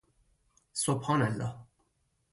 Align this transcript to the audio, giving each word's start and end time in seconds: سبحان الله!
سبحان 0.73 1.21
الله! 1.21 1.65